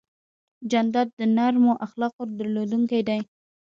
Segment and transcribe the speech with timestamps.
[0.71, 3.19] جانداد د نرمو اخلاقو درلودونکی دی.